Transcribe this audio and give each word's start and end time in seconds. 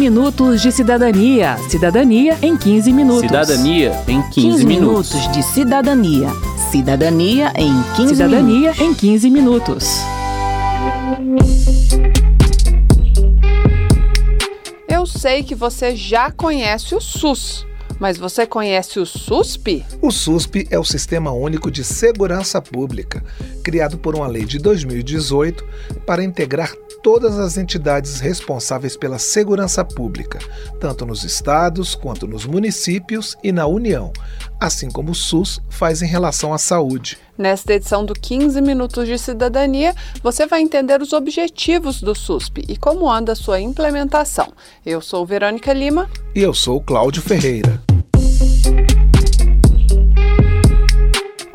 minutos 0.00 0.62
de 0.62 0.72
cidadania. 0.72 1.58
Cidadania 1.68 2.38
em 2.40 2.56
15 2.56 2.90
minutos. 2.90 3.20
Cidadania 3.20 3.92
em 4.08 4.22
15, 4.22 4.32
15 4.32 4.66
minutos. 4.66 5.12
minutos 5.12 5.32
de 5.32 5.42
cidadania. 5.42 6.28
Cidadania 6.70 7.52
em 7.54 7.82
15 7.96 8.14
Cidadania 8.14 8.72
minutos. 8.72 8.80
em 8.80 8.94
15 8.94 9.30
minutos. 9.30 10.00
Eu 14.88 15.04
sei 15.04 15.42
que 15.42 15.54
você 15.54 15.94
já 15.94 16.30
conhece 16.30 16.94
o 16.94 17.00
SUS, 17.00 17.66
mas 18.00 18.16
você 18.16 18.46
conhece 18.46 18.98
o 18.98 19.04
SUSP? 19.04 19.84
O 20.00 20.10
SUSP 20.10 20.66
é 20.70 20.78
o 20.78 20.84
Sistema 20.84 21.30
Único 21.30 21.70
de 21.70 21.84
Segurança 21.84 22.60
Pública, 22.60 23.22
criado 23.62 23.98
por 23.98 24.16
uma 24.16 24.26
lei 24.26 24.44
de 24.44 24.58
2018 24.58 25.62
para 26.06 26.24
integrar 26.24 26.72
todas 27.02 27.38
as 27.38 27.56
entidades 27.56 28.20
responsáveis 28.20 28.96
pela 28.96 29.18
segurança 29.18 29.84
pública, 29.84 30.38
tanto 30.78 31.06
nos 31.06 31.24
estados 31.24 31.94
quanto 31.94 32.26
nos 32.26 32.44
municípios 32.44 33.36
e 33.42 33.52
na 33.52 33.66
União, 33.66 34.12
assim 34.58 34.90
como 34.90 35.12
o 35.12 35.14
SUS 35.14 35.60
faz 35.68 36.02
em 36.02 36.06
relação 36.06 36.52
à 36.52 36.58
saúde. 36.58 37.18
Nesta 37.36 37.72
edição 37.72 38.04
do 38.04 38.12
15 38.12 38.60
Minutos 38.60 39.06
de 39.06 39.18
Cidadania, 39.18 39.94
você 40.22 40.46
vai 40.46 40.60
entender 40.60 41.00
os 41.00 41.12
objetivos 41.14 42.02
do 42.02 42.14
SUSP 42.14 42.64
e 42.68 42.76
como 42.76 43.10
anda 43.10 43.32
a 43.32 43.36
sua 43.36 43.60
implementação. 43.60 44.52
Eu 44.84 45.00
sou 45.00 45.24
Verônica 45.24 45.72
Lima. 45.72 46.10
E 46.34 46.42
eu 46.42 46.52
sou 46.52 46.80
Cláudio 46.82 47.22
Ferreira. 47.22 47.89
Thank 48.40 48.99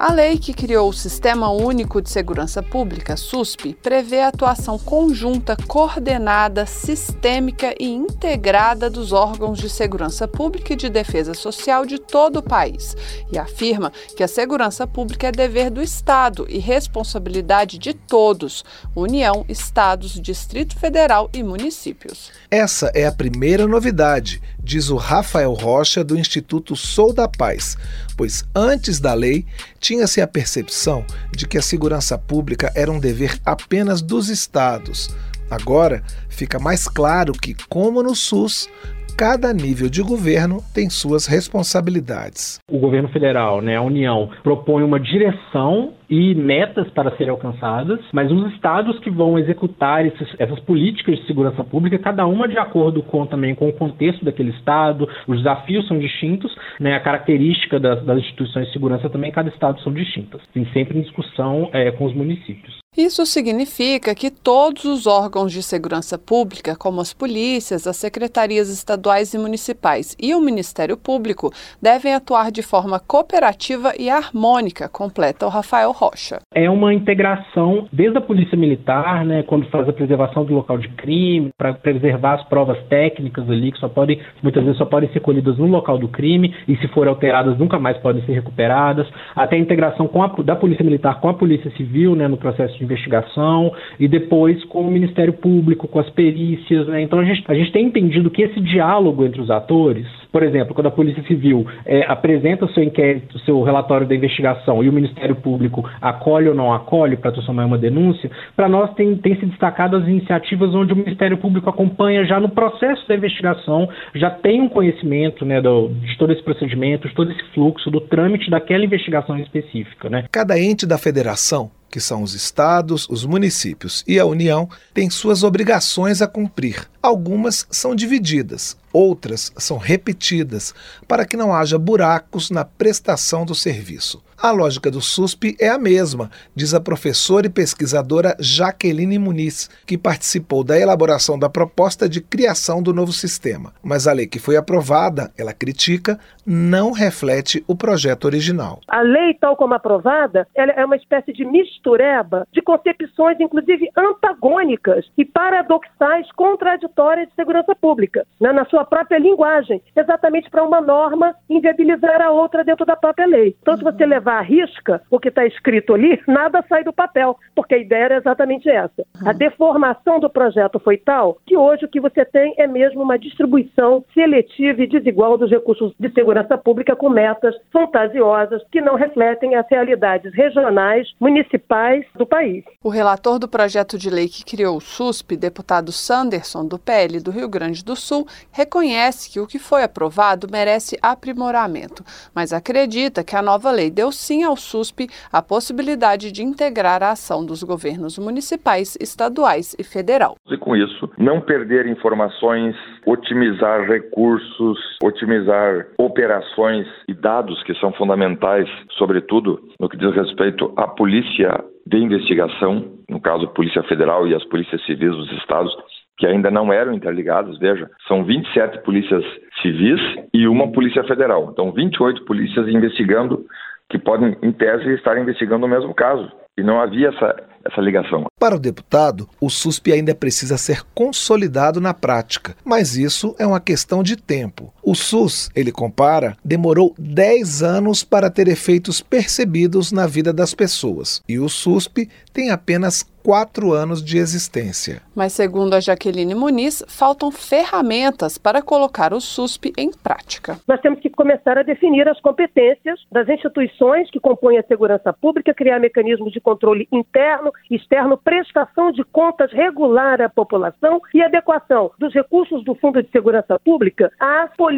A 0.06 0.14
lei 0.14 0.38
que 0.38 0.54
criou 0.54 0.90
o 0.90 0.94
Sistema 0.94 1.50
Único 1.50 2.00
de 2.00 2.12
Segurança 2.12 2.62
Pública, 2.62 3.18
SUSP, 3.18 3.76
prevê 3.82 4.20
a 4.20 4.28
atuação 4.28 4.78
conjunta, 4.78 5.58
coordenada, 5.66 6.68
sistêmica 6.68 7.74
e 7.80 7.88
integrada 7.88 8.88
dos 8.88 9.12
órgãos 9.12 9.58
de 9.58 9.68
segurança 9.68 10.28
pública 10.28 10.74
e 10.74 10.76
de 10.76 10.90
defesa 10.90 11.34
social 11.34 11.88
de 11.88 11.98
todo 11.98 12.38
o 12.38 12.44
país 12.44 12.96
e 13.32 13.40
afirma 13.40 13.92
que 14.16 14.22
a 14.22 14.28
segurança 14.28 14.86
pública 14.86 15.30
é 15.30 15.32
dever 15.32 15.72
do 15.72 15.82
Estado 15.82 16.46
e 16.48 16.60
responsabilidade 16.60 17.80
de 17.80 17.96
todos: 17.96 18.64
União, 18.96 19.44
Estados, 19.50 20.22
Distrito 20.22 20.78
Federal 20.78 21.32
e 21.34 21.42
municípios. 21.42 22.32
Essa 22.52 22.92
é 22.94 23.08
a 23.08 23.12
primeira 23.12 23.66
novidade, 23.66 24.40
diz 24.60 24.92
o 24.92 24.98
Rafael 24.98 25.54
Rocha 25.54 26.04
do 26.04 26.16
Instituto 26.16 26.76
Sou 26.76 27.12
da 27.12 27.28
Paz, 27.28 27.76
pois 28.16 28.46
antes 28.54 29.00
da 29.00 29.16
lei 29.16 29.48
tinha-se 29.86 30.20
a 30.20 30.28
percepção 30.28 31.06
de 31.32 31.48
que 31.48 31.60
a 31.60 31.62
segurança 31.62 32.18
pública 32.18 32.72
era 32.76 32.92
um 32.92 33.00
dever 33.00 33.38
apenas 33.46 34.02
dos 34.02 34.30
estados. 34.30 35.16
Agora 35.50 36.02
fica 36.28 36.58
mais 36.58 36.88
claro 36.88 37.34
que, 37.34 37.54
como 37.70 38.02
no 38.02 38.16
SUS, 38.16 38.68
cada 39.16 39.54
nível 39.54 39.88
de 39.88 40.02
governo 40.02 40.64
tem 40.74 40.90
suas 40.90 41.28
responsabilidades. 41.28 42.58
O 42.68 42.80
governo 42.80 43.10
federal, 43.10 43.62
né, 43.62 43.76
a 43.76 43.82
União, 43.84 44.32
propõe 44.42 44.82
uma 44.82 45.00
direção 45.00 45.94
e 46.10 46.36
metas 46.36 46.90
para 46.90 47.16
serem 47.18 47.32
alcançadas, 47.32 48.00
mas 48.12 48.32
os 48.32 48.54
estados 48.54 49.00
que 49.00 49.10
vão 49.10 49.38
executar 49.38 50.06
esses, 50.06 50.28
essas 50.40 50.60
políticas 50.62 51.18
de 51.20 51.28
segurança 51.28 51.64
pública, 51.64 51.98
cada 52.00 52.26
uma 52.26 52.48
de 52.48 52.58
acordo 52.58 53.02
com 53.04 53.26
também 53.26 53.56
com 53.56 53.68
o 53.68 53.74
contexto 53.74 54.24
daquele 54.24 54.52
estado, 54.52 55.08
os 55.28 55.38
desafios 55.38 55.88
são 55.88 56.00
distintos, 56.00 56.56
né, 56.80 56.96
a 56.96 57.00
característica 57.00 57.80
das, 57.80 58.04
das 58.04 58.20
instituições 58.20 58.68
de 58.68 58.74
segurança 58.74 59.10
também, 59.10 59.32
cada 59.32 59.50
estado 59.50 59.82
são 59.82 59.94
distintas. 59.94 60.42
Tem 60.54 60.66
sempre 60.74 60.98
em 60.98 61.02
discussão 61.02 61.70
é, 61.74 61.92
com 61.92 62.06
os 62.06 62.14
municípios. 62.14 62.86
Isso 62.98 63.26
significa 63.26 64.16
que 64.16 64.32
todos 64.32 64.86
os 64.86 65.06
órgãos 65.06 65.52
de 65.52 65.62
segurança 65.62 66.18
pública, 66.18 66.78
como 66.78 67.02
as 67.02 67.14
polícias, 67.14 67.86
as 67.86 67.98
secretarias 67.98 68.70
estaduais 68.70 69.34
e 69.34 69.38
municipais 69.38 70.16
e 70.18 70.34
o 70.34 70.40
Ministério 70.40 70.96
Público, 70.96 71.52
devem 71.82 72.14
atuar 72.14 72.52
de 72.52 72.62
forma 72.62 72.98
cooperativa 72.98 73.92
e 74.00 74.10
harmônica, 74.10 74.88
completa 74.88 75.46
o 75.46 75.50
Rafael 75.50 75.92
Rocha. 75.98 76.42
É 76.54 76.70
uma 76.70 76.94
integração 76.94 77.88
desde 77.92 78.18
a 78.18 78.22
Polícia 78.22 78.58
Militar, 78.58 79.24
né, 79.24 79.44
quando 79.44 79.66
faz 79.68 79.88
a 79.88 79.94
preservação 79.94 80.44
do 80.44 80.54
local 80.54 80.78
de 80.78 80.90
crime, 80.90 81.52
para 81.58 81.74
preservar 81.74 82.34
as 82.34 82.44
provas 82.50 82.78
técnicas 82.90 83.50
ali, 83.50 83.72
que 83.72 83.80
só 83.80 83.88
podem, 83.88 84.20
muitas 84.44 84.64
vezes 84.64 84.78
só 84.78 84.86
podem 84.86 85.10
ser 85.14 85.22
colhidas 85.22 85.58
no 85.58 85.68
local 85.68 85.98
do 85.98 86.10
crime, 86.10 86.54
e 86.68 86.76
se 86.78 86.88
forem 86.90 87.10
alteradas 87.10 87.58
nunca 87.58 87.80
mais 87.80 87.98
podem 88.00 88.22
ser 88.26 88.34
recuperadas, 88.34 89.08
até 89.34 89.56
a 89.56 89.60
integração 89.60 90.06
com 90.08 90.22
a, 90.22 90.28
da 90.28 90.56
Polícia 90.56 90.84
Militar 90.84 91.22
com 91.22 91.30
a 91.30 91.34
Polícia 91.34 91.72
Civil, 91.72 92.14
né, 92.14 92.28
no 92.28 92.38
processo 92.38 92.78
de 92.78 92.84
investigação 92.84 93.72
e 94.00 94.08
depois 94.08 94.64
com 94.66 94.82
o 94.82 94.92
Ministério 94.92 95.34
Público, 95.34 95.88
com 95.88 96.00
as 96.00 96.10
perícias. 96.10 96.88
Né? 96.88 97.04
Então 97.04 97.20
a 97.20 97.24
gente, 97.24 97.44
a 97.48 97.54
gente 97.54 97.72
tem 97.72 97.86
entendido 97.86 98.30
que 98.30 98.42
esse 98.42 98.60
diálogo 98.60 99.26
entre 99.26 99.42
os 99.42 99.50
atores, 99.50 100.06
por 100.36 100.44
exemplo, 100.44 100.76
quando 100.76 100.88
a 100.88 100.92
Polícia 100.92 101.24
Civil 101.24 101.66
é, 101.86 102.04
apresenta 102.12 102.66
o 102.66 102.74
seu 102.74 102.84
inquérito, 102.84 103.38
o 103.38 103.40
seu 103.40 103.64
relatório 103.64 104.06
da 104.06 104.14
investigação 104.14 104.84
e 104.84 104.90
o 104.90 104.92
Ministério 104.92 105.34
Público 105.34 105.90
acolhe 106.02 106.50
ou 106.50 106.54
não 106.54 106.74
acolhe 106.74 107.16
para 107.16 107.32
transformar 107.32 107.64
em 107.64 107.68
uma 107.68 107.78
denúncia, 107.78 108.30
para 108.54 108.68
nós 108.68 108.94
tem, 108.96 109.16
tem 109.16 109.40
se 109.40 109.46
destacado 109.46 109.96
as 109.96 110.06
iniciativas 110.06 110.76
onde 110.76 110.92
o 110.92 110.96
Ministério 110.98 111.38
Público 111.38 111.70
acompanha 111.70 112.26
já 112.26 112.38
no 112.38 112.50
processo 112.50 113.08
da 113.08 113.16
investigação, 113.16 113.88
já 114.14 114.30
tem 114.30 114.62
um 114.62 114.68
conhecimento 114.68 115.46
né, 115.46 115.62
do, 115.62 115.88
de 115.88 116.18
todo 116.18 116.34
esse 116.34 116.44
procedimento, 116.44 117.08
de 117.08 117.16
todo 117.16 117.32
esse 117.32 117.44
fluxo, 117.54 117.90
do 117.90 118.02
trâmite 118.02 118.52
daquela 118.52 118.84
investigação 118.84 119.40
específica. 119.40 120.10
Né? 120.10 120.26
Cada 120.30 120.60
ente 120.60 120.86
da 120.86 120.98
federação 120.98 121.72
que 121.96 122.02
são 122.02 122.22
os 122.22 122.34
estados, 122.34 123.08
os 123.10 123.24
municípios 123.24 124.04
e 124.06 124.20
a 124.20 124.26
União, 124.26 124.70
têm 124.94 125.10
suas 125.10 125.44
obrigações 125.44 126.22
a 126.22 126.28
cumprir. 126.28 126.90
Algumas 127.02 127.66
são 127.72 127.96
divididas, 127.96 128.76
outras 128.92 129.50
são 129.58 129.78
repetidas, 129.78 130.74
para 131.08 131.26
que 131.26 131.38
não 131.38 131.56
haja 131.56 131.80
buracos 131.80 132.52
na 132.52 132.66
prestação 132.66 133.46
do 133.46 133.56
serviço. 133.56 134.22
A 134.42 134.52
lógica 134.52 134.92
do 134.92 135.00
SUSP 135.00 135.56
é 135.60 135.70
a 135.70 135.78
mesma, 135.78 136.30
diz 136.54 136.74
a 136.74 136.82
professora 136.82 137.48
e 137.48 137.50
pesquisadora 137.50 138.36
Jaqueline 138.38 139.18
Muniz, 139.18 139.70
que 139.88 139.98
participou 139.98 140.62
da 140.62 140.78
elaboração 140.78 141.40
da 141.40 141.50
proposta 141.50 142.08
de 142.08 142.20
criação 142.20 142.84
do 142.84 142.94
novo 142.94 143.14
sistema. 143.14 143.74
Mas 143.82 144.08
a 144.08 144.14
lei 144.14 144.28
que 144.28 144.38
foi 144.38 144.58
aprovada, 144.58 145.32
ela 145.38 145.54
critica, 145.54 146.20
não 146.46 146.92
reflete 146.92 147.64
o 147.66 147.76
projeto 147.76 148.26
original. 148.26 148.82
A 148.90 149.02
lei, 149.02 149.34
tal 149.36 149.56
como 149.56 149.74
aprovada, 149.74 150.46
ela 150.54 150.74
é 150.74 150.84
uma 150.86 150.98
espécie 150.98 151.32
de 151.32 151.46
mistureba 151.46 152.46
de 152.52 152.62
concepções, 152.62 153.40
inclusive 153.40 153.90
antagônicas 153.98 155.06
e 155.18 155.24
paradoxais, 155.24 156.30
contraditórias 156.34 157.30
de 157.30 157.36
segurança 157.36 157.74
pública, 157.74 158.28
né, 158.40 158.52
na 158.52 158.66
sua 158.66 158.84
própria 158.84 159.18
linguagem, 159.18 159.82
exatamente 159.96 160.50
para 160.50 160.64
uma 160.64 160.82
norma 160.82 161.34
inviabilizar 161.50 162.22
a 162.22 162.32
outra 162.32 162.64
dentro 162.64 162.86
da 162.86 162.98
própria 162.98 163.26
lei. 163.26 163.56
Então, 163.62 163.78
se 163.78 163.84
você 163.84 164.06
levar 164.06 164.25
à 164.32 164.42
risca 164.42 165.02
o 165.10 165.20
que 165.20 165.30
está 165.30 165.46
escrito 165.46 165.94
ali, 165.94 166.22
nada 166.28 166.64
sai 166.68 166.84
do 166.84 166.94
papel, 166.94 167.38
porque 167.56 167.76
a 167.76 167.78
ideia 167.78 168.06
era 168.06 168.18
exatamente 168.18 168.70
essa. 168.70 169.06
A 169.26 169.34
deformação 169.34 170.20
do 170.20 170.30
projeto 170.30 170.80
foi 170.80 170.98
tal 170.98 171.38
que 171.46 171.58
hoje 171.58 171.86
o 171.86 171.90
que 171.90 172.00
você 172.00 172.26
tem 172.26 172.54
é 172.58 172.68
mesmo 172.68 173.02
uma 173.02 173.18
distribuição 173.18 174.04
seletiva 174.14 174.82
e 174.82 174.88
desigual 174.88 175.38
dos 175.38 175.50
recursos 175.50 175.94
de 176.00 176.12
segurança 176.12 176.58
pública 176.58 176.96
com 176.96 177.10
metas 177.10 177.56
fantasiosas 177.72 178.62
que 178.72 178.82
não 178.82 178.96
refletem 178.96 179.56
as 179.56 179.68
realidades 179.70 180.34
regionais, 180.34 181.14
municipais 181.20 182.06
do 182.16 182.26
país. 182.26 182.64
O 182.84 182.90
relator 182.90 183.40
do 183.40 183.48
projeto 183.48 183.98
de 183.98 184.10
lei 184.10 184.28
que 184.28 184.44
criou 184.44 184.78
o 184.78 184.82
SUSP, 184.82 185.36
deputado 185.36 185.92
Sanderson, 185.92 186.66
do 186.66 186.78
PL 186.78 187.20
do 187.20 187.32
Rio 187.32 187.50
Grande 187.50 187.84
do 187.84 187.96
Sul, 187.96 188.28
reconhece 188.52 189.32
que 189.32 189.40
o 189.40 189.48
que 189.48 189.60
foi 189.60 189.84
aprovado 189.84 190.48
merece 190.52 190.98
aprimoramento, 191.02 192.04
mas 192.34 192.54
acredita 192.54 193.24
que 193.24 193.36
a 193.36 193.42
nova 193.42 193.72
lei 193.72 193.90
deu 193.90 194.12
sim 194.16 194.44
ao 194.44 194.56
SUSP 194.56 195.08
a 195.32 195.42
possibilidade 195.42 196.32
de 196.32 196.44
integrar 196.44 197.04
a 197.04 197.12
ação 197.12 197.46
dos 197.46 197.64
governos 197.64 198.18
municipais, 198.18 198.98
estaduais 199.00 199.76
e 199.78 199.84
federal. 199.84 200.36
E 200.50 200.58
com 200.58 200.76
isso, 200.76 201.10
não 201.18 201.42
perder 201.42 201.86
informações, 201.88 202.76
otimizar 203.06 203.88
recursos, 203.88 204.80
otimizar 205.04 205.88
operações 205.98 206.88
e 207.08 207.14
dados 207.14 207.62
que 207.64 207.74
são 207.76 207.92
fundamentais, 207.94 208.68
sobretudo 208.98 209.62
no 209.80 209.90
que 209.90 209.98
diz 209.98 210.14
respeito 210.16 210.74
à 210.76 210.88
polícia 210.88 211.64
de 211.86 211.98
investigação, 211.98 212.94
no 213.10 213.22
caso 213.22 213.48
Polícia 213.50 213.84
Federal 213.84 214.28
e 214.28 214.34
as 214.34 214.44
polícias 214.46 214.84
civis 214.86 215.12
dos 215.12 215.32
estados, 215.34 215.72
que 216.18 216.26
ainda 216.26 216.50
não 216.50 216.72
eram 216.72 216.94
interligadas, 216.94 217.58
veja, 217.60 217.90
são 218.08 218.24
27 218.24 218.84
polícias 218.84 219.24
civis 219.62 220.00
e 220.34 220.48
uma 220.48 220.72
polícia 220.72 221.04
federal. 221.04 221.50
Então, 221.52 221.72
28 221.72 222.24
polícias 222.26 222.68
investigando 222.68 223.46
que 223.90 224.00
podem, 224.00 224.36
em 224.42 224.52
tese, 224.52 224.94
estar 224.94 225.18
investigando 225.18 225.66
o 225.66 225.70
mesmo 225.70 225.94
caso. 225.94 226.32
E 226.58 226.64
não 226.64 226.80
havia 226.80 227.10
essa, 227.10 227.36
essa 227.66 227.82
ligação. 227.82 228.26
Para 228.40 228.56
o 228.56 228.60
deputado, 228.60 229.28
o 229.42 229.50
SUSP 229.50 229.92
ainda 229.92 230.16
precisa 230.16 230.58
ser 230.58 230.84
consolidado 230.94 231.82
na 231.82 231.94
prática, 231.94 232.56
mas 232.64 232.96
isso 232.96 233.36
é 233.38 233.46
uma 233.46 233.60
questão 233.60 234.02
de 234.02 234.16
tempo. 234.16 234.74
O 234.88 234.94
SUS, 234.94 235.50
ele 235.56 235.72
compara, 235.72 236.38
demorou 236.46 236.94
10 237.00 237.64
anos 237.64 238.04
para 238.04 238.30
ter 238.30 238.48
efeitos 238.48 239.02
percebidos 239.02 239.92
na 239.92 240.06
vida 240.06 240.32
das 240.32 240.54
pessoas, 240.54 241.24
e 241.28 241.40
o 241.40 241.50
SUSP 241.50 242.08
tem 242.32 242.52
apenas 242.52 243.04
quatro 243.24 243.74
anos 243.74 244.04
de 244.04 244.20
existência. 244.20 245.02
Mas, 245.16 245.34
segundo 245.34 245.74
a 245.74 245.80
Jaqueline 245.80 246.36
Muniz, 246.36 246.84
faltam 246.88 247.32
ferramentas 247.32 248.38
para 248.38 248.62
colocar 248.62 249.14
o 249.14 249.20
SUSP 249.20 249.74
em 249.76 249.90
prática. 249.90 250.60
Nós 250.68 250.80
temos 250.80 251.00
que 251.00 251.10
começar 251.10 251.58
a 251.58 251.64
definir 251.64 252.08
as 252.08 252.22
competências 252.22 253.00
das 253.12 253.28
instituições 253.28 254.12
que 254.12 254.20
compõem 254.20 254.60
a 254.60 254.64
segurança 254.68 255.12
pública, 255.12 255.56
criar 255.56 255.80
mecanismos 255.80 256.32
de 256.32 256.40
controle 256.40 256.88
interno 256.92 257.52
e 257.72 257.78
externo, 257.78 258.16
prestação 258.16 258.92
de 258.92 259.04
contas 259.06 259.52
regular 259.52 260.22
à 260.22 260.30
população 260.30 261.02
e 261.12 261.24
adequação 261.24 261.90
dos 261.98 262.14
recursos 262.14 262.64
do 262.64 262.76
Fundo 262.76 263.02
de 263.02 263.10
Segurança 263.10 263.58
Pública 263.58 264.12
às 264.20 264.56
políticas 264.56 264.75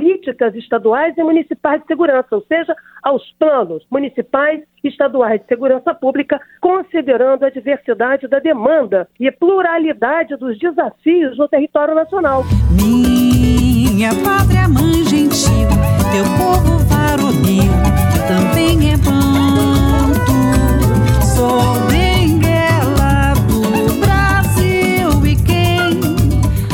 estaduais 0.56 1.18
e 1.18 1.24
municipais 1.24 1.82
de 1.82 1.88
segurança, 1.88 2.28
ou 2.32 2.44
seja, 2.48 2.74
aos 3.04 3.24
planos 3.38 3.86
municipais 3.92 4.62
e 4.84 4.88
estaduais 4.88 5.42
de 5.42 5.48
segurança 5.48 5.94
pública, 5.94 6.40
considerando 6.62 7.44
a 7.44 7.50
diversidade 7.50 8.28
da 8.28 8.38
da 8.38 8.40
demanda 8.40 9.08
e 9.20 9.32
pluralidade 9.32 10.36
dos 10.38 10.58
desafios 10.60 11.38
no 11.38 11.48
território 11.48 11.96
nacional. 11.96 12.44
Minha 12.72 14.10
pátria 14.24 14.68
mãe 14.70 15.04
gentil, 15.10 15.68
teu 16.12 16.24
povo 16.38 16.78
varonil 16.86 17.74
também 18.28 18.94
é 18.94 18.98
banto. 18.98 20.32
Sou 21.36 21.88
Brasil 24.00 25.26
e 25.26 25.36
quem 25.36 26.00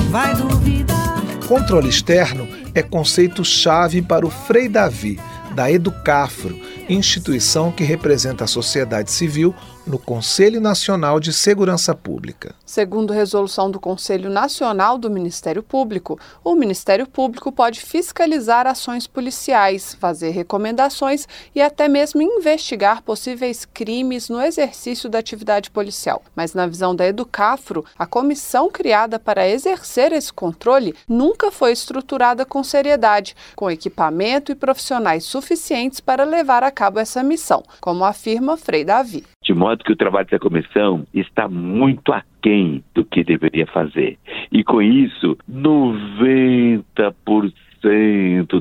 vai 0.10 0.36
duvidar? 0.36 1.22
Controle 1.48 1.88
externo 1.88 2.46
é 2.76 2.82
conceito-chave 2.82 4.02
para 4.02 4.26
o 4.26 4.30
Frei 4.30 4.68
Davi, 4.68 5.20
da 5.54 5.72
Educafro, 5.72 6.60
instituição 6.90 7.72
que 7.72 7.84
representa 7.84 8.44
a 8.44 8.48
sociedade 8.48 9.12
civil 9.12 9.54
no 9.86 10.00
Conselho 10.00 10.62
Nacional 10.62 11.20
de 11.20 11.34
Segurança 11.34 11.94
Pública. 11.94 12.56
Segundo 12.66 13.14
resolução 13.14 13.70
do 13.70 13.80
Conselho 13.80 14.30
Nacional 14.30 14.98
do 14.98 15.10
Ministério 15.10 15.62
Público, 15.62 16.20
o 16.44 16.56
Ministério 16.56 17.06
Público 17.06 17.52
pode 17.52 17.82
fiscalizar 17.82 18.66
ações 18.66 19.06
policiais, 19.06 19.96
fazer 20.00 20.30
recomendações 20.30 21.28
e 21.54 21.62
até 21.62 21.88
mesmo 21.88 22.22
investigar 22.22 23.02
possíveis 23.02 23.66
crimes 23.66 24.30
no 24.30 24.42
exercício 24.42 25.10
da 25.10 25.20
atividade 25.20 25.70
policial. 25.70 26.24
Mas, 26.36 26.54
na 26.54 26.66
visão 26.66 26.96
da 26.96 27.06
Educafro, 27.06 27.86
a 27.98 28.06
comissão 28.06 28.72
criada 28.72 29.20
para 29.20 29.48
exercer 29.48 30.14
esse 30.14 30.32
controle 30.32 30.96
nunca 31.08 31.52
foi 31.52 31.74
estruturada 31.74 32.46
com 32.46 32.64
seriedade, 32.64 33.36
com 33.56 33.70
equipamento 33.70 34.52
e 34.52 34.56
profissionais 34.56 35.26
suficientes 35.26 36.00
para 36.00 36.24
levar 36.24 36.64
a 36.64 36.72
cabo 36.72 37.00
essa 37.00 37.22
missão, 37.22 37.64
como 37.82 38.06
afirma 38.06 38.58
Frei 38.58 38.86
Davi 38.86 39.24
de 39.44 39.54
modo 39.54 39.84
que 39.84 39.92
o 39.92 39.96
trabalho 39.96 40.28
da 40.30 40.40
comissão 40.40 41.06
está 41.14 41.48
muito 41.48 42.14
aquém 42.14 42.84
do 42.94 43.04
que 43.04 43.24
deveria 43.24 43.66
fazer. 43.68 44.18
E 44.52 44.64
com 44.64 44.82
isso, 44.82 45.38
90% 45.52 47.54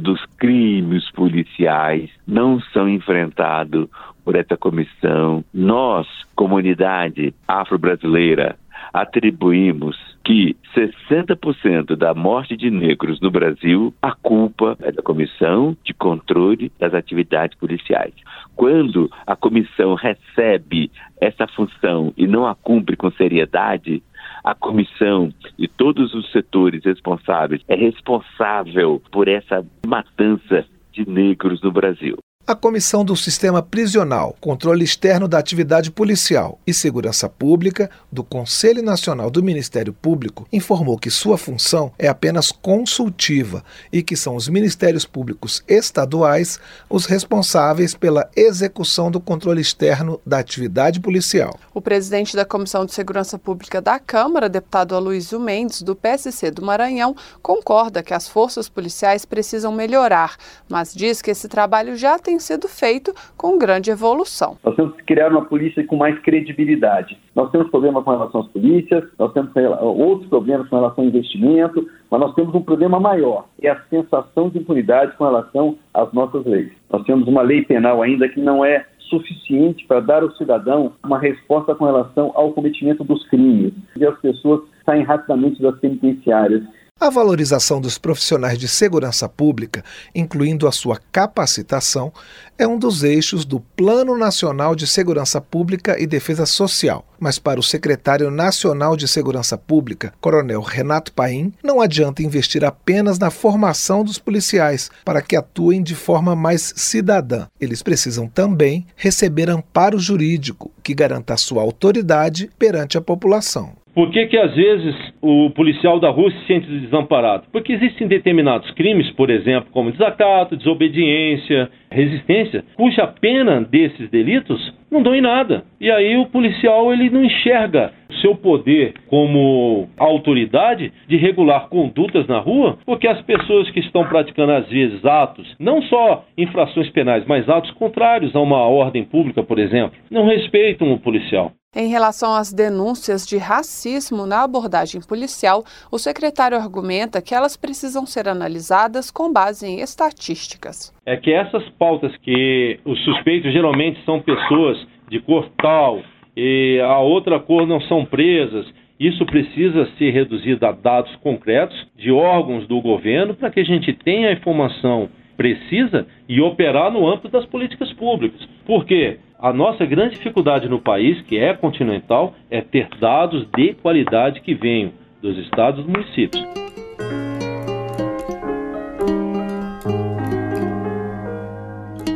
dos 0.01 0.25
crimes 0.37 1.09
policiais 1.13 2.11
não 2.27 2.61
são 2.73 2.89
enfrentados 2.89 3.89
por 4.25 4.37
essa 4.37 4.57
comissão. 4.57 5.45
Nós, 5.53 6.07
comunidade 6.35 7.35
afro-brasileira, 7.47 8.57
atribuímos 8.93 9.97
que 10.25 10.57
60% 10.75 11.97
da 11.97 12.15
morte 12.15 12.57
de 12.57 12.71
negros 12.71 13.21
no 13.21 13.31
Brasil, 13.31 13.93
a 14.01 14.15
culpa 14.15 14.77
é 14.81 14.93
da 14.93 15.03
Comissão 15.03 15.77
de 15.85 15.93
Controle 15.93 16.71
das 16.79 16.95
Atividades 16.95 17.59
Policiais. 17.59 18.15
Quando 18.55 19.11
a 19.27 19.35
comissão 19.35 19.95
recebe 19.95 20.91
essa 21.21 21.47
função 21.49 22.13
e 22.17 22.27
não 22.27 22.47
a 22.47 22.55
cumpre 22.55 22.97
com 22.97 23.11
seriedade, 23.11 24.03
a 24.45 24.55
comissão 24.55 25.33
e 25.59 25.67
todos 25.69 26.15
os 26.15 26.31
setores 26.31 26.85
responsáveis 26.85 27.63
é 27.69 27.75
responsável 27.75 29.03
por 29.11 29.29
essa 29.29 29.65
matança 29.87 30.65
de 30.93 31.09
negros 31.09 31.63
no 31.63 31.73
Brasil. 31.73 32.17
A 32.45 32.57
Comissão 32.57 33.05
do 33.05 33.17
Sistema 33.17 33.63
Prisional, 33.63 34.35
Controle 34.41 34.85
Externo 34.85 35.29
da 35.29 35.39
Atividade 35.39 35.93
Policial 35.93 36.59
e 36.67 36.75
Segurança 36.75 37.29
Pública 37.29 37.89
do 38.11 38.25
Conselho 38.25 38.83
Nacional 38.83 39.31
do 39.31 39.45
Ministério 39.45 39.93
Público 39.93 40.45
informou 40.53 40.99
que 40.99 41.09
sua 41.09 41.39
função 41.39 41.93
é 41.97 42.09
apenas 42.09 42.51
consultiva 42.51 43.65
e 43.93 44.03
que 44.03 44.17
são 44.17 44.35
os 44.35 44.49
ministérios 44.49 45.07
públicos 45.07 45.63
estaduais 45.69 46.59
os 46.91 47.07
responsáveis 47.07 47.95
pela 47.95 48.29
execução 48.35 49.09
do 49.09 49.21
controle 49.21 49.61
externo 49.61 50.21
da 50.27 50.41
atividade 50.41 50.99
policial. 50.99 51.57
O 51.73 51.81
presidente 51.81 52.35
da 52.35 52.45
Comissão 52.45 52.85
de 52.85 52.93
Segurança 52.93 53.39
Pública 53.39 53.81
da 53.81 54.01
Câmara, 54.01 54.49
deputado 54.49 54.97
Aloysio 54.97 55.39
Mendes, 55.39 55.81
do 55.81 55.95
PSC 55.95 56.51
do 56.51 56.61
Maranhão, 56.61 57.15
concorda 57.41 58.03
que 58.03 58.13
as 58.13 58.27
forças 58.27 58.69
policiais 58.69 59.25
precisam 59.25 59.71
melhorar, 59.71 60.37
mas 60.69 60.93
diz 60.93 61.23
que 61.23 61.31
esse 61.31 61.49
trabalho 61.49 61.97
já 61.97 62.19
tem 62.19 62.32
tem 62.33 62.39
sido 62.39 62.67
feito 62.67 63.13
com 63.37 63.59
grande 63.59 63.91
evolução. 63.91 64.57
Nós 64.65 64.75
temos 64.75 64.97
que 64.97 65.05
criar 65.05 65.31
uma 65.31 65.45
polícia 65.45 65.87
com 65.87 65.97
mais 65.97 66.19
credibilidade. 66.21 67.19
Nós 67.35 67.51
temos 67.51 67.69
problemas 67.71 68.03
com 68.05 68.11
relação 68.11 68.41
às 68.41 68.49
polícias, 68.49 69.05
nós 69.19 69.33
temos 69.35 69.51
outros 69.81 70.31
problemas 70.31 70.67
com 70.69 70.77
relação 70.77 71.05
ao 71.05 71.11
investimento, 71.11 71.87
mas 72.11 72.21
nós 72.21 72.35
temos 72.35 72.55
um 72.55 72.63
problema 72.63 72.99
maior, 72.99 73.47
é 73.61 73.69
a 73.69 73.81
sensação 73.91 74.49
de 74.49 74.59
impunidade 74.59 75.15
com 75.17 75.25
relação 75.25 75.77
às 75.93 76.11
nossas 76.13 76.45
leis. 76.47 76.73
Nós 76.91 77.05
temos 77.05 77.29
uma 77.29 77.43
lei 77.43 77.63
penal 77.65 78.01
ainda 78.01 78.29
que 78.29 78.41
não 78.41 78.65
é 78.65 78.87
suficiente 79.11 79.87
para 79.87 80.01
dar 80.01 80.23
ao 80.23 80.31
cidadão 80.37 80.93
uma 81.05 81.19
resposta 81.19 81.75
com 81.75 81.85
relação 81.85 82.33
ao 82.35 82.53
cometimento 82.53 83.05
dos 83.05 83.29
crimes. 83.29 83.75
E 83.95 84.07
as 84.07 84.19
pessoas 84.21 84.63
saem 84.87 85.03
rapidamente 85.03 85.61
das 85.61 85.79
penitenciárias. 85.81 86.63
A 87.03 87.11
valorização 87.11 87.81
dos 87.81 87.99
profissionais 87.99 88.57
de 88.57 88.69
segurança 88.69 89.29
pública, 89.29 89.85
incluindo 90.15 90.69
a 90.69 90.71
sua 90.71 91.01
capacitação, 91.11 92.13
é 92.57 92.65
um 92.65 92.79
dos 92.79 93.03
eixos 93.03 93.45
do 93.45 93.59
Plano 93.59 94.17
Nacional 94.17 94.77
de 94.77 94.87
Segurança 94.87 95.41
Pública 95.41 96.01
e 96.01 96.07
Defesa 96.07 96.47
Social. 96.47 97.05
Mas 97.19 97.41
para 97.41 97.59
o 97.59 97.63
secretário 97.63 98.31
nacional 98.31 98.97
de 98.97 99.09
Segurança 99.09 99.59
Pública, 99.59 100.15
Coronel 100.21 100.61
Renato 100.61 101.13
Paim, 101.13 101.53
não 101.61 101.81
adianta 101.81 102.23
investir 102.23 102.65
apenas 102.65 103.19
na 103.19 103.33
formação 103.33 104.05
dos 104.05 104.21
policiais 104.21 104.89
para 105.05 105.21
que 105.21 105.35
atuem 105.35 105.83
de 105.83 105.97
forma 105.97 106.37
mais 106.37 106.73
cidadã. 106.77 107.49
Eles 107.61 107.83
precisam 107.83 108.29
também 108.29 108.87
receber 108.95 109.51
amparo 109.51 109.99
jurídico 109.99 110.71
que 110.85 110.95
garanta 110.95 111.37
sua 111.37 111.63
autoridade 111.63 112.49
perante 112.57 112.97
a 112.97 113.01
população. 113.01 113.82
Por 113.95 114.11
que, 114.11 114.27
que 114.27 114.39
às 114.39 114.55
vezes 114.55 114.95
o 115.21 115.51
policial 115.51 116.01
da 116.01 116.09
rua 116.09 116.31
se 116.31 116.47
sente 116.47 116.67
desamparado? 116.67 117.45
Porque 117.53 117.75
existem 117.75 118.09
determinados 118.09 118.71
crimes, 118.71 119.11
por 119.11 119.29
exemplo, 119.29 119.71
como 119.71 119.93
desacato, 119.93 120.57
desobediência, 120.57 121.71
resistência, 121.91 122.65
cuja 122.75 123.07
pena 123.07 123.61
desses 123.61 124.09
delitos 124.09 124.73
não 124.91 125.03
dão 125.03 125.15
em 125.15 125.21
nada. 125.21 125.65
E 125.79 125.91
aí 125.91 126.17
o 126.17 126.27
policial 126.27 126.93
ele 126.93 127.11
não 127.11 127.23
enxerga 127.23 127.93
seu 128.23 128.35
poder 128.35 128.95
como 129.09 129.89
autoridade 129.99 130.93
de 131.07 131.17
regular 131.17 131.69
condutas 131.69 132.27
na 132.27 132.39
rua, 132.39 132.79
porque 132.87 133.07
as 133.07 133.21
pessoas 133.23 133.71
que 133.71 133.81
estão 133.81 134.05
praticando 134.05 134.53
às 134.53 134.69
vezes 134.69 135.05
atos, 135.05 135.55
não 135.59 135.83
só 135.83 136.25
infrações 136.37 136.89
penais, 136.91 137.25
mas 137.27 137.49
atos 137.49 137.71
contrários 137.73 138.35
a 138.35 138.41
uma 138.41 138.59
ordem 138.59 139.05
pública, 139.05 139.43
por 139.43 139.59
exemplo, 139.59 139.99
não 140.11 140.27
respeitam 140.27 140.93
o 140.93 140.99
policial. 140.99 141.53
Em 141.75 141.89
relação 141.89 142.35
às 142.35 142.53
denúncias 142.53 143.27
de 143.27 143.39
racismo 143.39 144.27
na 144.27 144.45
abordagem 144.45 145.01
policial, 145.01 145.65
o 145.91 145.97
secretário 145.97 146.59
argumenta 146.59 147.23
que 147.23 147.35
elas 147.35 147.57
precisam 147.57 148.05
ser 148.05 148.29
analisadas 148.29 149.11
com 149.11 149.33
base 149.33 149.67
em 149.67 149.81
estatísticas. 149.81 150.93
É 151.07 151.17
que 151.17 151.33
essas 151.33 151.67
pautas 151.79 152.15
que 152.19 152.79
os 152.85 153.03
suspeitos 153.05 153.51
geralmente 153.55 154.05
são 154.05 154.21
pessoas 154.21 154.87
de 155.09 155.19
cor 155.21 155.49
tal 155.63 156.03
e 156.37 156.79
a 156.85 156.99
outra 156.99 157.41
cor 157.41 157.67
não 157.67 157.81
são 157.81 158.05
presas, 158.05 158.67
isso 159.01 159.25
precisa 159.25 159.89
ser 159.97 160.11
reduzido 160.11 160.67
a 160.67 160.73
dados 160.73 161.17
concretos 161.23 161.87
de 161.97 162.13
órgãos 162.13 162.69
do 162.69 162.83
governo 162.83 163.35
para 163.35 163.51
que 163.51 163.61
a 163.61 163.65
gente 163.65 163.95
tenha 163.95 164.29
a 164.29 164.33
informação 164.35 165.09
precisa 165.39 166.07
e 166.29 166.41
operar 166.41 166.93
no 166.93 167.09
âmbito 167.09 167.29
das 167.29 167.47
políticas 167.47 167.93
públicas. 167.95 168.41
Por 168.67 168.85
quê? 168.85 169.19
A 169.43 169.53
nossa 169.53 169.85
grande 169.85 170.15
dificuldade 170.15 170.69
no 170.69 170.81
país, 170.81 171.21
que 171.23 171.37
é 171.37 171.53
continental, 171.53 172.33
é 172.49 172.61
ter 172.61 172.89
dados 173.01 173.45
de 173.57 173.75
qualidade 173.75 174.41
que 174.41 174.55
venham 174.55 174.93
dos 175.21 175.37
estados 175.37 175.85
e 175.85 175.89
municípios. 175.89 176.45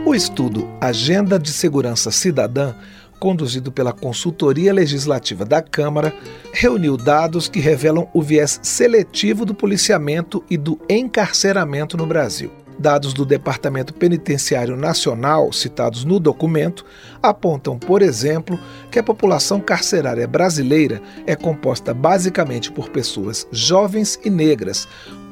O 0.06 0.14
estudo 0.14 0.68
Agenda 0.80 1.36
de 1.36 1.50
Segurança 1.50 2.12
Cidadã 2.12 2.74
conduzido 3.18 3.72
pela 3.72 3.92
Consultoria 3.92 4.72
Legislativa 4.72 5.44
da 5.44 5.62
Câmara, 5.62 6.12
reuniu 6.52 6.96
dados 6.98 7.48
que 7.48 7.58
revelam 7.58 8.08
o 8.12 8.20
viés 8.20 8.60
seletivo 8.62 9.46
do 9.46 9.54
policiamento 9.54 10.44
e 10.50 10.56
do 10.56 10.78
encarceramento 10.88 11.96
no 11.96 12.06
Brasil. 12.06 12.65
Dados 12.78 13.14
do 13.14 13.24
Departamento 13.24 13.94
Penitenciário 13.94 14.76
Nacional, 14.76 15.52
citados 15.52 16.04
no 16.04 16.20
documento, 16.20 16.84
apontam, 17.22 17.78
por 17.78 18.02
exemplo, 18.02 18.58
que 18.90 18.98
a 18.98 19.02
população 19.02 19.60
carcerária 19.60 20.26
brasileira 20.26 21.00
é 21.26 21.34
composta 21.34 21.94
basicamente 21.94 22.70
por 22.70 22.90
pessoas 22.90 23.46
jovens 23.50 24.18
e 24.24 24.30
negras, 24.30 24.86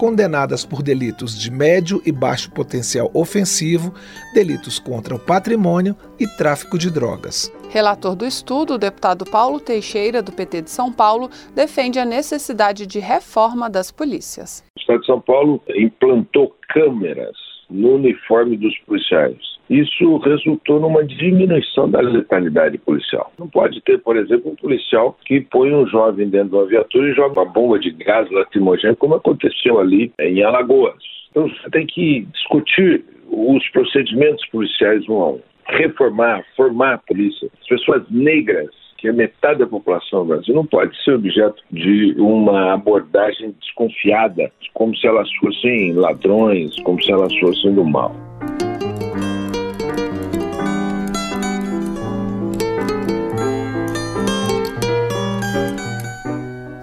condenadas 0.05 0.67
por 0.67 0.83
delitos 0.83 1.35
de 1.41 1.51
médio 1.51 2.03
e 2.05 2.13
baixo 2.13 2.51
potencial 2.51 3.11
ofensivo, 3.15 3.95
delitos 4.35 4.79
contra 4.79 5.15
o 5.15 5.19
patrimônio 5.19 5.97
e 6.21 6.27
tráfico 6.27 6.77
de 6.77 6.91
drogas. 6.91 7.51
Relator 7.71 8.15
do 8.15 8.27
estudo, 8.27 8.75
o 8.75 8.79
deputado 8.79 9.25
Paulo 9.25 9.59
Teixeira, 9.59 10.21
do 10.21 10.31
PT 10.31 10.61
de 10.61 10.71
São 10.71 10.93
Paulo, 10.93 11.31
defende 11.55 11.99
a 11.99 12.05
necessidade 12.05 12.87
de 12.87 12.99
reforma 12.99 13.71
das 13.71 13.91
polícias. 13.91 14.63
O 14.77 14.81
Estado 14.81 15.01
de 15.01 15.07
São 15.07 15.23
Paulo 15.23 15.63
implantou 15.75 16.55
câmeras 16.69 17.35
no 17.71 17.95
uniforme 17.95 18.59
dos 18.59 18.77
policiais. 18.81 19.54
Isso 19.69 20.19
resultou 20.19 20.79
numa 20.79 21.05
diminuição 21.05 21.91
da 21.91 22.01
letalidade 22.01 22.77
policial. 22.79 23.33
Não 23.39 23.49
pode 23.49 23.81
ter, 23.83 23.99
por 23.99 24.17
exemplo, 24.17 24.53
um 24.53 24.57
policial 24.57 25.17
que 25.25 25.41
põe 25.41 25.73
um 25.73 25.87
jovem 25.87 26.29
dentro 26.29 26.51
de 26.51 26.55
uma 26.57 26.67
viatura 26.67 27.11
e 27.11 27.15
joga 27.15 27.41
uma 27.41 27.51
bomba 27.51 27.79
de 27.79 27.91
gás 27.91 28.31
lacrimogêneo, 28.31 28.97
como 28.97 29.15
aconteceu 29.15 29.79
ali 29.81 30.13
em 30.21 30.43
Alagoas. 30.43 31.03
Então 31.31 31.49
você 31.49 31.71
tem 31.71 31.87
que 31.87 32.27
discutir 32.33 33.05
os 33.29 33.69
procedimentos 33.71 34.45
policiais 34.47 35.09
um 35.09 35.21
a 35.21 35.31
um 35.31 35.41
reformar, 35.67 36.45
formar 36.57 36.95
a 36.95 36.99
polícia. 36.99 37.49
As 37.61 37.67
pessoas 37.67 38.03
negras, 38.11 38.71
que 38.99 39.09
é 39.09 39.13
metade 39.13 39.59
da 39.59 39.67
população 39.67 40.21
do 40.21 40.29
Brasil, 40.29 40.55
não 40.55 40.67
pode 40.67 40.97
ser 41.03 41.15
objeto 41.15 41.63
de 41.71 42.15
uma 42.19 42.75
abordagem 42.75 43.55
desconfiada, 43.61 44.51
como 44.75 44.95
se 44.97 45.07
elas 45.07 45.29
fossem 45.37 45.93
ladrões, 45.95 46.75
como 46.83 47.03
se 47.03 47.11
elas 47.11 47.35
fossem 47.39 47.75
do 47.75 47.85
mal. 47.85 48.15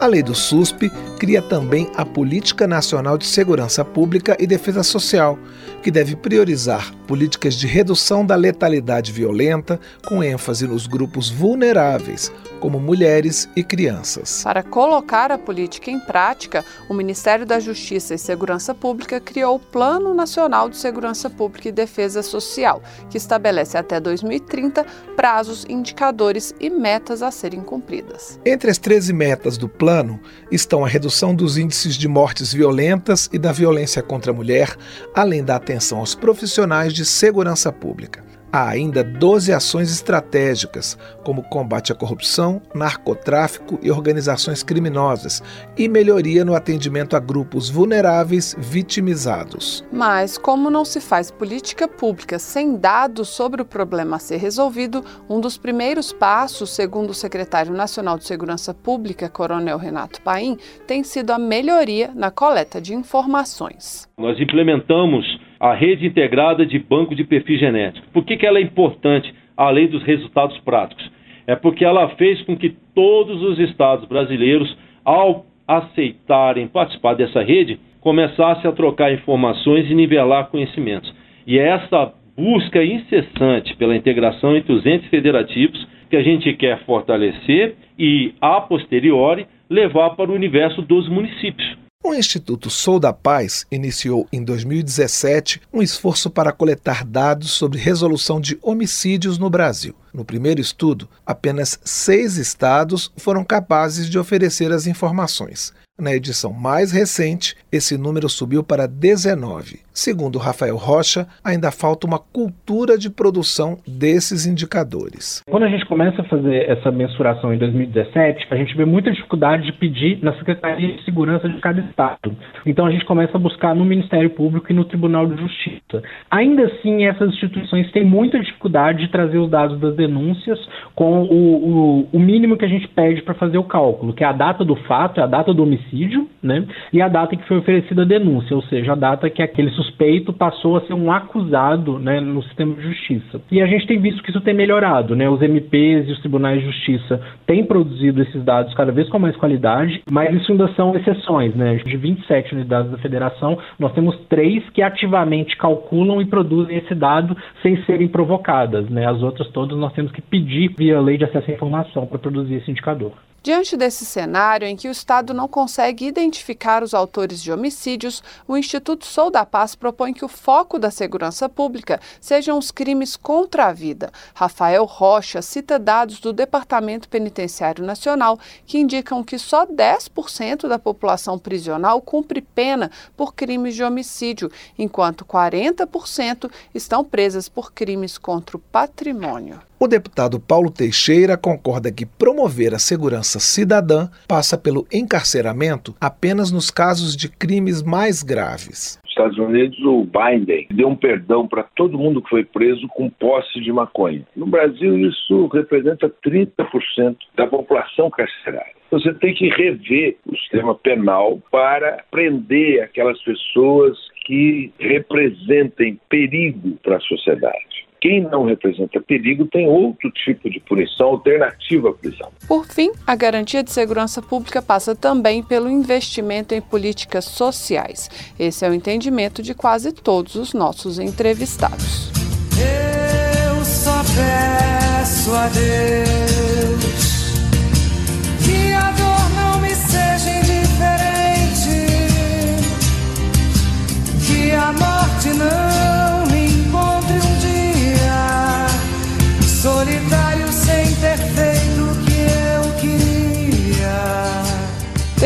A 0.02 0.08
lei 0.08 0.24
do 0.24 0.34
SUSP 0.34 0.92
cria 1.22 1.40
também 1.40 1.88
a 1.96 2.04
Política 2.04 2.66
Nacional 2.66 3.16
de 3.16 3.28
Segurança 3.28 3.86
Pública 3.86 4.36
e 4.40 4.48
Defesa 4.48 4.82
Social, 4.82 5.38
que 5.84 5.92
deve 5.92 6.16
priorizar 6.16 6.92
políticas 7.06 7.54
de 7.54 7.68
redução 7.68 8.26
da 8.26 8.36
letalidade 8.36 9.12
violenta, 9.12 9.80
com 10.08 10.24
ênfase 10.24 10.66
nos 10.66 10.88
grupos 10.88 11.30
vulneráveis, 11.30 12.32
como 12.60 12.80
mulheres 12.80 13.48
e 13.56 13.64
crianças. 13.64 14.44
Para 14.44 14.64
colocar 14.64 15.32
a 15.32 15.38
política 15.38 15.92
em 15.92 16.00
prática, 16.00 16.66
o 16.90 16.94
Ministério 16.94 17.46
da 17.46 17.60
Justiça 17.60 18.16
e 18.16 18.18
Segurança 18.18 18.74
Pública 18.74 19.20
criou 19.20 19.58
o 19.58 19.60
Plano 19.60 20.16
Nacional 20.16 20.70
de 20.70 20.78
Segurança 20.78 21.30
Pública 21.30 21.70
e 21.70 21.72
Defesa 21.72 22.24
Social, 22.24 22.82
que 23.12 23.18
estabelece 23.18 23.78
até 23.78 24.00
2030 24.00 24.86
prazos, 25.16 25.66
indicadores 25.70 26.56
e 26.60 26.70
metas 26.70 27.22
a 27.22 27.30
serem 27.30 27.62
cumpridas. 27.62 28.40
Entre 28.44 28.72
as 28.72 28.80
13 28.80 29.14
metas 29.14 29.56
do 29.56 29.70
plano 29.70 30.20
estão 30.52 30.84
a 30.84 30.88
redução 30.88 31.11
dos 31.36 31.58
índices 31.58 31.96
de 31.96 32.08
mortes 32.08 32.54
violentas 32.54 33.30
e 33.32 33.38
da 33.38 33.52
violência 33.52 34.02
contra 34.02 34.32
a 34.32 34.36
mulher, 34.36 34.76
além 35.14 35.44
da 35.44 35.56
atenção 35.56 36.00
aos 36.00 36.16
profissionais 36.16 36.94
de 36.94 37.06
segurança 37.06 37.72
pública. 37.72 38.31
Há 38.54 38.68
ainda 38.68 39.02
12 39.02 39.54
ações 39.54 39.90
estratégicas, 39.90 40.98
como 41.24 41.42
combate 41.42 41.94
à 41.94 41.96
corrupção, 41.96 42.62
narcotráfico 42.76 43.80
e 43.82 43.90
organizações 43.90 44.62
criminosas, 44.62 45.42
e 45.78 45.88
melhoria 45.88 46.44
no 46.44 46.54
atendimento 46.54 47.16
a 47.16 47.20
grupos 47.20 47.70
vulneráveis 47.70 48.54
vitimizados. 48.60 49.86
Mas, 49.90 50.38
como 50.38 50.70
não 50.70 50.84
se 50.84 51.00
faz 51.00 51.32
política 51.32 51.88
pública 51.88 52.38
sem 52.40 52.76
dados 52.76 53.30
sobre 53.30 53.62
o 53.62 53.66
problema 53.66 54.18
a 54.18 54.20
ser 54.20 54.36
resolvido, 54.36 55.02
um 55.30 55.40
dos 55.40 55.58
primeiros 55.58 56.12
passos, 56.12 56.72
segundo 56.72 57.12
o 57.12 57.14
secretário 57.14 57.72
nacional 57.72 58.18
de 58.18 58.26
Segurança 58.26 58.74
Pública, 58.74 59.30
Coronel 59.30 59.78
Renato 59.78 60.22
Paim, 60.22 60.58
tem 60.86 61.06
sido 61.06 61.32
a 61.32 61.40
melhoria 61.40 62.12
na 62.14 62.30
coleta 62.30 62.82
de 62.82 62.94
informações. 62.94 64.10
Nós 64.18 64.38
implementamos 64.42 65.26
a 65.62 65.76
rede 65.76 66.08
integrada 66.08 66.66
de 66.66 66.80
banco 66.80 67.14
de 67.14 67.24
perfil 67.24 67.60
genético. 67.60 68.08
Por 68.12 68.26
que, 68.26 68.36
que 68.36 68.48
ela 68.48 68.58
é 68.58 68.64
importante, 68.64 69.32
além 69.56 69.88
dos 69.88 70.02
resultados 70.02 70.58
práticos? 70.62 71.08
É 71.46 71.56
porque 71.56 71.86
ela 71.86 72.10
fez 72.16 72.42
com 72.42 72.58
que 72.58 72.76
todos 72.96 73.44
os 73.44 73.60
estados 73.60 74.06
brasileiros, 74.06 74.76
ao 75.06 75.46
aceitarem 75.68 76.68
participar 76.68 77.14
dessa 77.14 77.44
rede, 77.44 77.80
começassem 78.00 78.68
a 78.68 78.74
trocar 78.74 79.14
informações 79.14 79.88
e 79.88 79.94
nivelar 79.94 80.48
conhecimentos. 80.48 81.14
E 81.46 81.60
é 81.60 81.68
essa 81.68 82.12
busca 82.36 82.84
incessante 82.84 83.76
pela 83.76 83.96
integração 83.96 84.58
entre 84.58 84.74
os 84.74 84.84
entes 84.84 85.10
federativos 85.10 85.88
que 86.10 86.16
a 86.16 86.24
gente 86.24 86.52
quer 86.54 86.80
fortalecer 86.86 87.76
e, 88.00 88.34
a 88.42 88.62
posteriori, 88.62 89.46
levar 89.70 90.16
para 90.16 90.32
o 90.32 90.34
universo 90.34 90.82
dos 90.82 91.08
municípios. 91.08 91.78
O 92.04 92.16
Instituto 92.16 92.68
Sou 92.68 93.00
da 93.00 93.14
Paz 93.14 93.64
iniciou 93.70 94.28
em 94.34 94.44
2017 94.44 95.62
um 95.72 95.84
esforço 95.84 96.32
para 96.32 96.52
coletar 96.52 97.06
dados 97.06 97.52
sobre 97.52 97.78
resolução 97.78 98.42
de 98.42 98.58
homicídios 98.60 99.38
no 99.38 99.52
Brasil. 99.52 99.94
No 100.12 100.26
primeiro 100.26 100.60
estudo, 100.60 101.08
apenas 101.24 101.80
seis 101.86 102.38
estados 102.38 103.12
foram 103.18 103.44
capazes 103.44 104.10
de 104.10 104.18
oferecer 104.18 104.72
as 104.72 104.88
informações. 104.88 105.72
Na 105.96 106.16
edição 106.16 106.52
mais 106.52 106.92
recente, 106.92 107.56
esse 107.72 107.98
número 107.98 108.28
subiu 108.28 108.64
para 108.64 108.88
19. 108.88 109.80
Segundo 109.94 110.38
Rafael 110.38 110.76
Rocha, 110.76 111.28
ainda 111.44 111.72
falta 111.72 112.06
uma 112.06 112.20
cultura 112.20 112.98
de 112.98 113.10
produção 113.10 113.78
desses 113.88 114.46
indicadores. 114.46 115.42
Quando 115.50 115.64
a 115.64 115.70
gente 115.70 115.86
começa 115.86 116.22
a 116.22 116.26
fazer 116.26 116.70
essa 116.70 116.92
mensuração 116.92 117.54
em 117.54 117.58
2017, 117.58 118.48
a 118.50 118.56
gente 118.56 118.76
vê 118.76 118.86
muita 118.86 119.12
dificuldade 119.12 119.66
de 119.66 119.74
pedir 119.74 120.20
na 120.22 120.34
Secretaria 120.38 120.96
de 120.96 121.04
Segurança 121.06 121.48
de 121.48 121.60
cada 121.60 121.80
estado. 121.82 122.36
Então 122.66 122.86
a 122.86 122.92
gente 122.92 123.06
começa 123.06 123.38
a 123.38 123.40
buscar 123.40 123.76
no 123.76 123.86
Ministério 123.86 124.30
Público 124.30 124.72
e 124.72 124.76
no 124.76 124.86
Tribunal 124.86 125.28
de 125.28 125.40
Justiça. 125.42 126.04
Ainda 126.30 126.64
assim, 126.64 127.06
essas 127.06 127.30
instituições 127.30 127.92
têm 127.92 128.06
muita 128.06 128.40
dificuldade 128.40 129.06
de 129.06 129.12
trazer 129.12 129.38
os 129.38 129.50
dados 129.50 129.80
das 129.80 129.96
denúncias 129.96 130.60
com 130.96 131.24
o, 131.24 132.04
o, 132.04 132.10
o 132.12 132.20
mínimo 132.20 132.58
que 132.58 132.66
a 132.66 132.70
gente 132.70 132.88
pede 132.88 133.22
para 133.22 133.34
fazer 133.34 133.58
o 133.58 133.64
cálculo, 133.64 134.14
que 134.14 134.24
é 134.24 134.28
a 134.28 134.34
data 134.34 134.66
do 134.66 134.76
fato, 134.76 135.20
é 135.20 135.24
a 135.24 135.28
data 135.28 135.54
do 135.54 135.64
homicídio 135.64 136.28
né? 136.42 136.66
E 136.92 137.02
a 137.02 137.08
data 137.08 137.36
que 137.36 137.48
foi 137.48 137.58
oferecida 137.62 138.02
a 138.02 138.06
denúncia, 138.06 138.56
ou 138.56 138.62
seja, 138.64 138.92
a 138.92 138.96
data 138.96 139.30
que 139.30 139.42
aquele 139.42 139.70
suspeito 139.72 140.34
passou 140.34 140.78
a 140.78 140.82
ser 140.82 140.94
um 140.94 141.12
acusado, 141.12 141.98
né, 142.00 142.20
no 142.20 142.44
sistema 142.44 142.76
de 142.76 142.82
justiça. 142.82 143.42
E 143.52 143.62
a 143.62 143.66
gente 143.66 143.88
tem 143.88 144.00
visto 144.00 144.22
que 144.24 144.30
isso 144.30 144.42
tem 144.42 144.54
melhorado, 144.54 145.16
né? 145.16 145.30
Os 145.30 145.42
MPs 145.42 146.08
e 146.08 146.12
os 146.12 146.20
tribunais 146.20 146.60
de 146.60 146.66
justiça 146.66 147.22
têm 147.46 147.64
produzido 147.64 148.22
esses 148.22 148.44
dados 148.44 148.74
cada 148.74 148.92
vez 148.92 149.08
com 149.10 149.20
mais 149.20 149.36
qualidade, 149.36 150.02
mas 150.10 150.34
isso 150.36 150.52
ainda 150.52 150.68
são 150.74 150.96
exceções, 150.96 151.56
né? 151.56 151.76
De 151.76 151.98
27 151.98 152.54
unidades 152.54 152.92
da 152.92 152.98
federação, 152.98 153.58
nós 153.80 153.94
temos 153.94 154.18
três 154.30 154.68
que 154.70 154.82
ativamente 154.82 155.56
calculam 155.58 156.22
e 156.22 156.26
produzem 156.26 156.78
esse 156.78 156.96
dado 156.96 157.36
sem 157.62 157.82
serem 157.84 158.08
provocadas, 158.08 158.90
né? 158.90 159.08
As 159.08 159.22
outras 159.22 159.48
todas 159.50 159.78
nós 159.78 159.94
temos 159.94 160.12
que 160.12 160.22
pedir 160.22 160.74
via 160.78 161.00
lei 161.00 161.18
de 161.18 161.26
acesso 161.26 161.50
à 161.50 161.54
informação 161.54 162.06
para 162.06 162.20
produzir 162.20 162.56
esse 162.56 162.72
indicador. 162.72 163.12
Diante 163.44 163.76
desse 163.76 164.06
cenário 164.06 164.68
em 164.68 164.76
que 164.76 164.88
o 164.88 164.92
Estado 164.92 165.34
não 165.34 165.48
consegue 165.48 166.06
identificar 166.06 166.84
os 166.84 166.94
autores 166.94 167.42
de 167.42 167.52
homicídios, 167.52 168.22
o 168.48 168.56
Instituto 168.56 169.04
Sou 169.04 169.32
da 169.32 169.44
Paz 169.44 169.74
propõe 169.74 170.14
que 170.14 170.24
o 170.24 170.28
foco 170.28 170.78
da 170.78 170.92
segurança 170.92 171.50
pública 171.50 172.00
sejam 172.20 172.56
os 172.60 172.70
crimes 172.70 173.16
contra 173.16 173.66
a 173.66 173.74
vida. 173.74 174.12
Rafael 174.36 174.86
Rocha 174.86 175.42
cita 175.42 175.80
dados 175.80 176.20
do 176.20 176.32
Departamento 176.32 177.10
Penitenciário 177.10 177.84
Nacional 177.84 178.40
que 178.64 178.78
indicam 178.78 179.24
que 179.24 179.40
só 179.40 179.66
10% 179.66 180.68
da 180.68 180.78
população 180.78 181.40
prisional 181.40 182.00
cumpre 182.00 182.42
pena 182.44 182.92
por 183.18 183.34
crimes 183.34 183.74
de 183.74 183.84
homicídio, 183.84 184.52
enquanto 184.78 185.26
40% 185.26 186.48
estão 186.76 187.04
presas 187.04 187.50
por 187.50 187.74
crimes 187.74 188.20
contra 188.20 188.56
o 188.56 188.60
patrimônio. 188.60 189.71
O 189.84 189.88
deputado 189.88 190.40
Paulo 190.40 190.70
Teixeira 190.70 191.36
concorda 191.36 191.92
que 191.92 192.06
promover 192.06 192.72
a 192.72 192.78
segurança 192.78 193.40
cidadã 193.40 194.10
passa 194.28 194.56
pelo 194.56 194.86
encarceramento 194.94 195.96
apenas 196.00 196.52
nos 196.52 196.70
casos 196.70 197.18
de 197.18 197.28
crimes 197.28 197.82
mais 197.82 198.22
graves. 198.22 199.00
Nos 199.02 199.10
Estados 199.10 199.40
Unidos, 199.40 199.80
o 199.84 200.06
Biden 200.06 200.68
deu 200.70 200.88
um 200.88 200.96
perdão 200.96 201.48
para 201.48 201.64
todo 201.64 201.98
mundo 201.98 202.22
que 202.22 202.30
foi 202.30 202.44
preso 202.44 202.88
com 202.90 203.10
posse 203.10 203.60
de 203.60 203.74
maconha. 203.74 204.22
No 204.36 204.46
Brasil, 204.46 205.00
isso 205.00 205.48
representa 205.48 206.14
30% 206.24 207.18
da 207.36 207.48
população 207.48 208.12
carcerária. 208.12 208.76
Você 208.92 209.12
tem 209.16 209.34
que 209.34 209.50
rever 209.50 210.16
o 210.28 210.38
sistema 210.38 210.76
penal 210.76 211.40
para 211.50 212.04
prender 212.12 212.84
aquelas 212.84 213.20
pessoas 213.24 213.98
que 214.28 214.72
representem 214.78 216.00
perigo 216.08 216.78
para 216.84 216.98
a 216.98 217.02
sociedade. 217.02 217.90
Quem 218.02 218.22
não 218.22 218.46
representa 218.46 219.00
perigo 219.00 219.46
tem 219.46 219.70
outro 219.70 220.10
tipo 220.12 220.50
de 220.50 220.60
punição 220.60 221.10
alternativa 221.10 221.92
à 221.92 221.94
prisão. 221.94 222.32
Por 222.48 222.66
fim, 222.66 222.92
a 223.06 223.16
garantia 223.16 223.64
de 223.64 223.72
segurança 223.72 224.22
pública 224.24 224.60
passa 224.60 224.96
também 224.96 225.44
pelo 225.44 225.70
investimento 225.70 226.56
em 226.56 226.62
políticas 226.62 227.26
sociais. 227.26 228.10
Esse 228.40 228.66
é 228.66 228.70
o 228.70 228.74
entendimento 228.74 229.44
de 229.44 229.54
quase 229.54 229.94
todos 229.94 230.36
os 230.36 230.52
nossos 230.54 230.98
entrevistados. 230.98 232.12
Eu 232.58 233.64
só 233.64 234.02
peço 234.16 235.34
a 235.36 235.48
Deus 235.50 236.31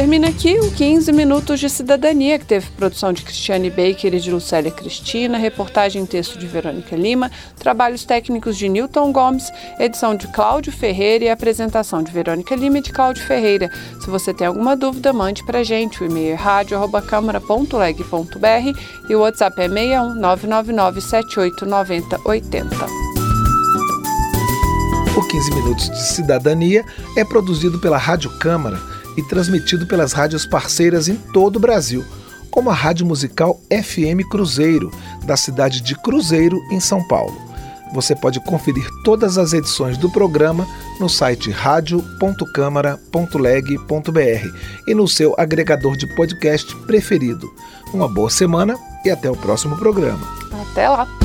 Termina 0.05 0.27
aqui 0.27 0.59
o 0.59 0.71
15 0.71 1.12
Minutos 1.12 1.59
de 1.59 1.67
Cidadania, 1.67 2.38
que 2.38 2.45
teve 2.45 2.69
produção 2.77 3.12
de 3.12 3.24
Cristiane 3.24 3.71
Baker 3.71 4.13
e 4.13 4.19
de 4.19 4.29
Lucélia 4.29 4.69
Cristina, 4.69 5.35
reportagem 5.35 6.03
e 6.03 6.07
texto 6.07 6.38
de 6.38 6.45
Verônica 6.45 6.95
Lima, 6.95 7.31
trabalhos 7.57 8.05
técnicos 8.05 8.55
de 8.55 8.69
Newton 8.69 9.12
Gomes, 9.12 9.51
edição 9.79 10.15
de 10.15 10.27
Cláudio 10.27 10.71
Ferreira 10.71 11.25
e 11.25 11.29
apresentação 11.29 12.03
de 12.03 12.12
Verônica 12.12 12.55
Lima 12.55 12.77
e 12.77 12.83
de 12.83 12.93
Cláudio 12.93 13.25
Ferreira. 13.25 13.71
Se 14.00 14.07
você 14.07 14.31
tem 14.31 14.45
alguma 14.45 14.77
dúvida, 14.77 15.12
mande 15.12 15.43
pra 15.43 15.63
gente. 15.63 16.03
O 16.03 16.05
e-mail 16.05 16.33
é 16.33 16.35
rádio.câmara.leg.br 16.35 18.79
e 19.09 19.15
o 19.15 19.21
WhatsApp 19.21 19.59
é 19.59 19.67
61 19.67 20.13
999 20.13 21.01
78 21.01 21.65
90 21.65 22.21
80. 22.24 22.75
O 25.17 25.27
15 25.27 25.55
Minutos 25.55 25.89
de 25.89 26.03
Cidadania 26.03 26.85
é 27.17 27.25
produzido 27.25 27.79
pela 27.79 27.97
Rádio 27.97 28.29
Câmara 28.38 28.93
e 29.17 29.24
transmitido 29.24 29.86
pelas 29.86 30.13
rádios 30.13 30.45
parceiras 30.45 31.07
em 31.07 31.15
todo 31.15 31.57
o 31.57 31.60
Brasil, 31.60 32.03
como 32.50 32.69
a 32.69 32.74
Rádio 32.74 33.05
Musical 33.05 33.60
FM 33.69 34.27
Cruzeiro, 34.29 34.91
da 35.25 35.36
cidade 35.36 35.81
de 35.81 35.95
Cruzeiro, 35.95 36.62
em 36.72 36.79
São 36.79 37.05
Paulo. 37.07 37.36
Você 37.93 38.15
pode 38.15 38.39
conferir 38.41 38.86
todas 39.03 39.38
as 39.38 39.53
edições 39.53 39.98
do 39.98 40.10
programa 40.10 40.67
no 41.00 41.07
site 41.07 41.51
radio.câmara.leg.br 41.51 44.48
e 44.88 44.93
no 44.93 45.07
seu 45.07 45.34
agregador 45.38 45.95
de 45.95 46.05
podcast 46.15 46.75
preferido. 46.81 47.50
Uma 47.93 48.07
boa 48.07 48.29
semana 48.29 48.77
e 49.05 49.10
até 49.10 49.31
o 49.31 49.36
próximo 49.36 49.77
programa. 49.77 50.27
Até 50.72 50.89
lá! 50.89 51.25